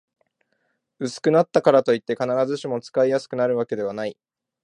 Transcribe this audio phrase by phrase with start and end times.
[0.97, 4.17] 薄くなったからといって、必ずしも使いやすくなるわけではない